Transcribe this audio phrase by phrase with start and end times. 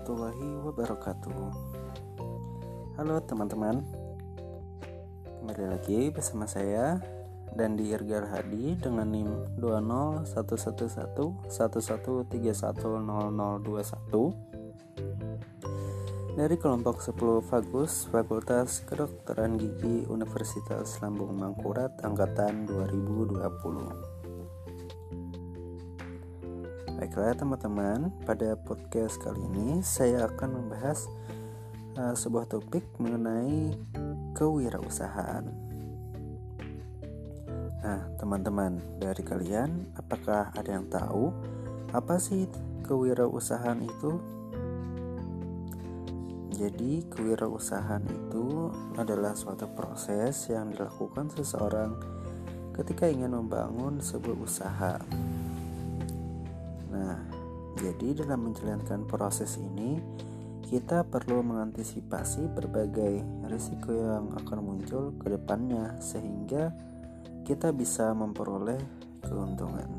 [0.00, 1.52] warahmatullahi wabarakatuh.
[2.96, 3.84] Halo teman-teman.
[5.28, 6.96] Kembali lagi bersama saya
[7.52, 12.32] dan di Irgal Hadi dengan NIM 2011111310021
[16.32, 24.09] dari kelompok 10 Fagus Fakultas Kedokteran Gigi Universitas Lambung Mangkurat Angkatan 2020
[27.10, 31.10] Baiklah teman-teman, pada podcast kali ini saya akan membahas
[31.98, 33.74] uh, sebuah topik mengenai
[34.38, 35.42] kewirausahaan.
[37.82, 41.34] Nah, teman-teman, dari kalian apakah ada yang tahu
[41.90, 42.46] apa sih
[42.86, 44.10] kewirausahaan itu?
[46.54, 51.90] Jadi, kewirausahaan itu adalah suatu proses yang dilakukan seseorang
[52.70, 54.94] ketika ingin membangun sebuah usaha.
[56.90, 57.16] Nah,
[57.78, 60.02] jadi dalam menjalankan proses ini,
[60.66, 66.70] kita perlu mengantisipasi berbagai risiko yang akan muncul ke depannya sehingga
[67.42, 68.78] kita bisa memperoleh
[69.22, 69.90] keuntungan.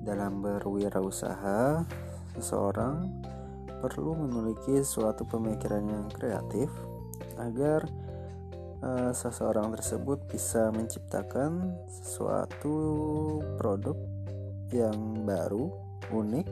[0.00, 1.84] Dalam berwirausaha,
[2.32, 3.04] seseorang
[3.84, 6.72] perlu memiliki suatu pemikiran yang kreatif
[7.36, 7.84] agar
[8.84, 12.74] uh, seseorang tersebut bisa menciptakan sesuatu
[13.60, 13.96] produk
[14.72, 15.70] yang baru,
[16.12, 16.46] unik,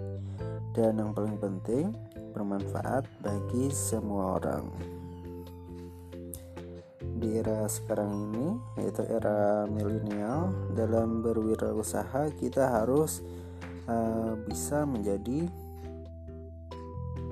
[0.76, 1.94] dan yang paling penting
[2.34, 4.70] bermanfaat bagi semua orang.
[7.18, 8.48] Di era sekarang ini,
[8.78, 13.26] yaitu era milenial, dalam berwirausaha kita harus
[13.90, 15.50] uh, bisa menjadi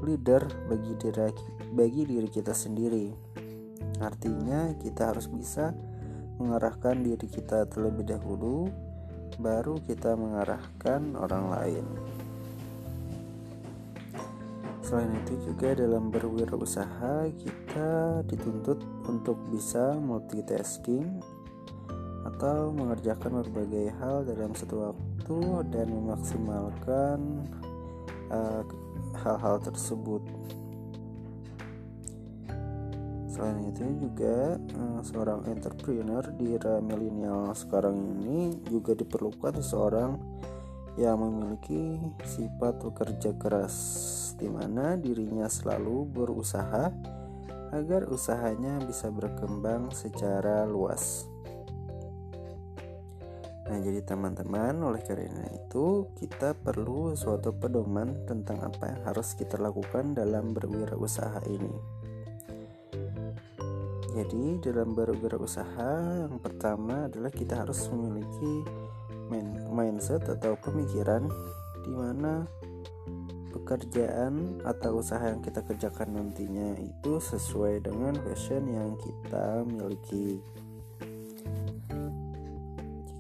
[0.03, 1.31] leader bagi diri
[1.73, 3.11] bagi diri kita sendiri
[3.99, 5.73] Artinya, kita harus bisa
[6.37, 8.69] mengarahkan diri kita terlebih dahulu,
[9.41, 11.87] baru kita mengarahkan orang lain.
[14.87, 18.79] Selain itu juga dalam berwirausaha kita dituntut
[19.11, 21.19] untuk bisa multitasking
[22.23, 25.39] atau mengerjakan berbagai hal dalam satu waktu
[25.75, 27.19] dan memaksimalkan
[28.31, 28.63] uh,
[29.27, 30.23] hal-hal tersebut.
[33.37, 40.17] Selain itu juga uh, seorang entrepreneur di era milenial sekarang ini juga diperlukan seorang
[40.97, 43.77] yang memiliki sifat bekerja keras
[44.41, 46.89] di mana dirinya selalu berusaha
[47.77, 51.29] agar usahanya bisa berkembang secara luas.
[53.69, 59.61] Nah, jadi teman-teman, oleh karena itu kita perlu suatu pedoman tentang apa yang harus kita
[59.61, 62.06] lakukan dalam berwirausaha ini.
[64.17, 68.65] Jadi dalam berwirausaha yang pertama adalah kita harus memiliki
[69.69, 71.29] mindset atau pemikiran
[71.85, 72.49] di mana
[73.53, 80.41] pekerjaan atau usaha yang kita kerjakan nantinya itu sesuai dengan passion yang kita miliki.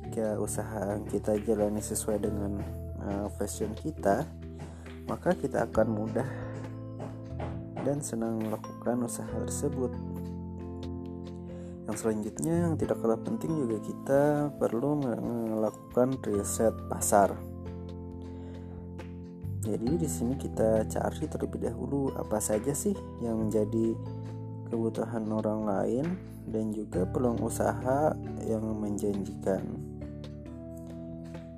[0.01, 2.56] Jika usaha yang kita jalani sesuai dengan
[3.05, 4.25] uh, passion kita,
[5.05, 6.29] maka kita akan mudah
[7.85, 10.16] dan senang melakukan usaha tersebut.
[11.87, 14.23] Yang selanjutnya yang tidak kalah penting juga kita
[14.59, 17.35] perlu melakukan riset pasar.
[19.67, 23.99] Jadi di sini kita cari terlebih dahulu apa saja sih yang menjadi
[24.71, 26.07] kebutuhan orang lain
[26.47, 28.15] dan juga peluang usaha
[28.47, 29.63] yang menjanjikan.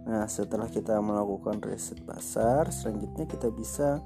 [0.09, 4.01] Nah, setelah kita melakukan riset pasar, selanjutnya kita bisa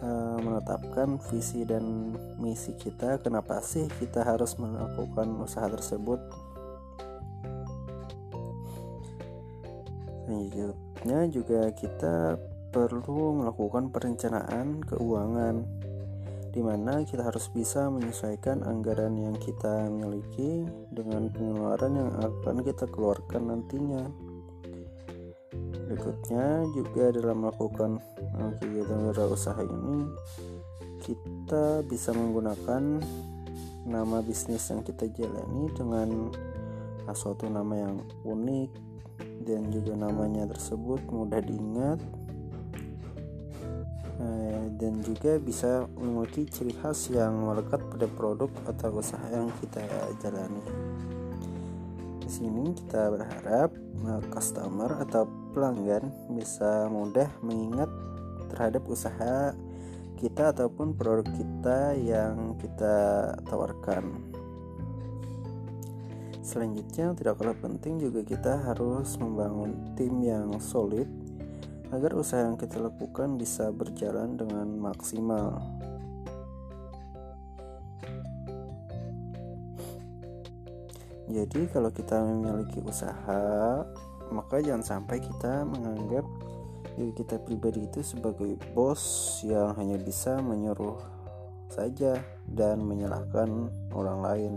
[0.00, 6.16] Eh, menetapkan visi dan misi kita kenapa sih kita harus melakukan usaha tersebut?
[10.24, 12.40] Selanjutnya juga kita
[12.72, 15.68] perlu melakukan perencanaan keuangan
[16.48, 22.88] di mana kita harus bisa menyesuaikan anggaran yang kita miliki dengan pengeluaran yang akan kita
[22.88, 24.08] keluarkan nantinya
[25.90, 27.98] berikutnya juga dalam melakukan
[28.38, 30.06] eh, kegiatan wirausaha ini
[31.02, 33.02] kita bisa menggunakan
[33.90, 36.30] nama bisnis yang kita jalani dengan
[37.10, 38.70] suatu nama yang unik
[39.42, 41.98] dan juga namanya tersebut mudah diingat
[44.22, 49.82] eh, dan juga bisa memiliki ciri khas yang melekat pada produk atau usaha yang kita
[50.22, 50.62] jalani.
[52.22, 53.74] Di sini kita berharap
[54.06, 57.90] eh, customer atau pelanggan bisa mudah mengingat
[58.50, 59.54] terhadap usaha
[60.20, 64.30] kita ataupun produk kita yang kita tawarkan.
[66.44, 71.06] Selanjutnya, tidak kalah penting juga kita harus membangun tim yang solid
[71.94, 75.62] agar usaha yang kita lakukan bisa berjalan dengan maksimal.
[81.30, 83.86] Jadi, kalau kita memiliki usaha,
[84.30, 86.26] maka jangan sampai kita menganggap
[86.96, 89.00] diri kita pribadi itu sebagai bos
[89.46, 90.98] yang hanya bisa menyuruh
[91.70, 92.18] saja
[92.50, 94.52] dan menyalahkan orang lain.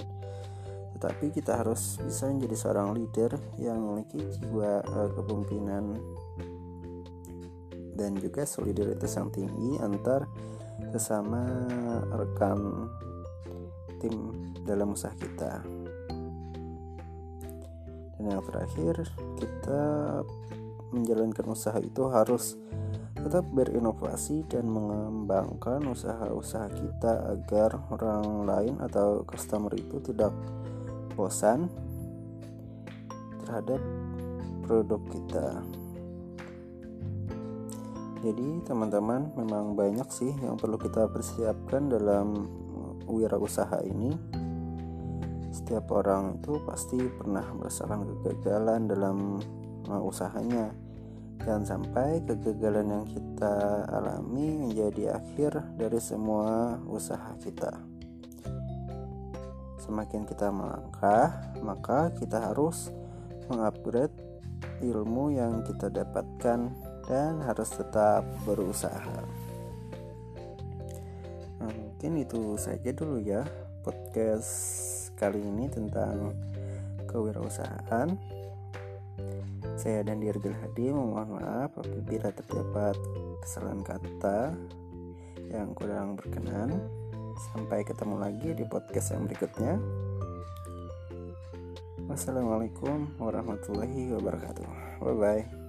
[0.97, 5.99] Tetapi kita harus bisa menjadi seorang leader yang memiliki jiwa uh, kepemimpinan
[7.93, 10.25] dan juga solidaritas yang tinggi antar
[10.89, 11.45] sesama
[12.09, 12.89] rekan
[14.01, 14.15] tim
[14.65, 15.82] dalam usaha kita.
[18.23, 19.03] Dan yang terakhir,
[19.35, 19.83] kita
[20.95, 22.55] menjalankan usaha itu harus
[23.19, 30.31] tetap berinovasi dan mengembangkan usaha-usaha kita agar orang lain atau customer itu tidak
[31.19, 31.67] bosan
[33.43, 33.83] terhadap
[34.63, 35.47] produk kita.
[38.23, 42.47] Jadi teman-teman memang banyak sih yang perlu kita persiapkan dalam
[43.03, 44.15] wirausaha ini
[45.73, 49.41] setiap orang itu pasti pernah merasakan kegagalan dalam
[49.89, 50.69] uh, usahanya
[51.41, 57.73] Jangan sampai kegagalan yang kita alami menjadi akhir dari semua usaha kita.
[59.81, 62.93] Semakin kita melangkah, maka kita harus
[63.49, 64.13] mengupgrade
[64.85, 66.69] ilmu yang kita dapatkan
[67.09, 69.25] dan harus tetap berusaha.
[71.59, 73.41] Nah, mungkin itu saja dulu ya
[73.81, 74.82] podcast
[75.23, 76.35] kali ini tentang
[77.07, 78.11] kewirausahaan.
[79.79, 82.99] Saya dan Dirgil Hadi memohon maaf apabila terdapat
[83.39, 84.51] kesalahan kata
[85.47, 86.75] yang kurang berkenan.
[87.55, 89.79] Sampai ketemu lagi di podcast yang berikutnya.
[92.11, 94.67] Wassalamualaikum warahmatullahi wabarakatuh.
[94.99, 95.62] Bye bye.